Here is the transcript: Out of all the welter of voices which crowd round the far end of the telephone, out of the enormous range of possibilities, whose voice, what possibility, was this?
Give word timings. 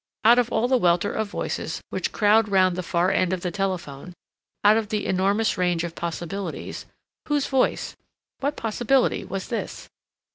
Out 0.23 0.39
of 0.39 0.51
all 0.51 0.67
the 0.67 0.79
welter 0.79 1.13
of 1.13 1.27
voices 1.27 1.79
which 1.91 2.11
crowd 2.11 2.49
round 2.49 2.75
the 2.75 2.81
far 2.81 3.11
end 3.11 3.31
of 3.33 3.41
the 3.41 3.51
telephone, 3.51 4.15
out 4.63 4.75
of 4.75 4.89
the 4.89 5.05
enormous 5.05 5.59
range 5.59 5.83
of 5.83 5.93
possibilities, 5.93 6.87
whose 7.27 7.45
voice, 7.45 7.95
what 8.39 8.57
possibility, 8.57 9.23
was 9.23 9.49
this? 9.49 9.89